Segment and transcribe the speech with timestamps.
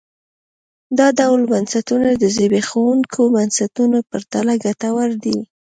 [0.97, 5.37] دا ډول بنسټونه د زبېښونکو بنسټونو په پرتله ګټور دي.